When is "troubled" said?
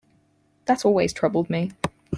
1.13-1.47